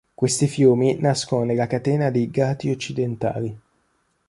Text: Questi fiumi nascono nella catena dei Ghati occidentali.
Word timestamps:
Questi 0.15 0.47
fiumi 0.47 0.95
nascono 0.99 1.43
nella 1.43 1.67
catena 1.67 2.09
dei 2.09 2.31
Ghati 2.31 2.71
occidentali. 2.71 3.57